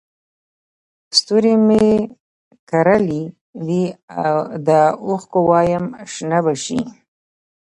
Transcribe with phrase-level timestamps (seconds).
[1.17, 1.85] ستوري مې
[2.69, 3.23] کرلي
[3.65, 3.83] دي
[4.67, 4.69] د
[5.05, 6.79] اوښکو وایم شنه به شي